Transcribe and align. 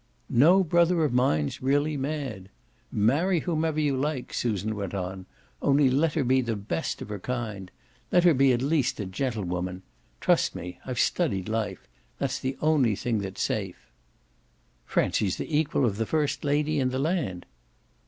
"No 0.33 0.63
brother 0.63 1.03
of 1.03 1.13
mine's 1.13 1.61
really 1.61 1.95
mad. 1.95 2.49
Marry 2.91 3.41
whomever 3.41 3.79
you 3.79 3.95
like," 3.95 4.33
Susan 4.33 4.75
went 4.75 4.95
on; 4.95 5.27
"only 5.61 5.91
let 5.91 6.15
her 6.15 6.23
be 6.23 6.41
the 6.41 6.55
best 6.55 7.03
of 7.03 7.09
her 7.09 7.19
kind. 7.19 7.69
Let 8.11 8.23
her 8.23 8.33
be 8.33 8.51
at 8.51 8.63
least 8.63 8.99
a 8.99 9.05
gentlewoman. 9.05 9.83
Trust 10.19 10.55
me, 10.55 10.79
I've 10.87 10.97
studied 10.97 11.47
life. 11.47 11.87
That's 12.17 12.39
the 12.39 12.57
only 12.61 12.95
thing 12.95 13.19
that's 13.19 13.43
safe." 13.43 13.91
"Francie's 14.87 15.37
the 15.37 15.55
equal 15.55 15.85
of 15.85 15.97
the 15.97 16.07
first 16.07 16.43
lady 16.43 16.79
in 16.79 16.89
the 16.89 16.97
land." 16.97 17.45